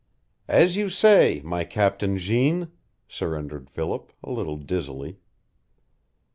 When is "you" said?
0.77-0.89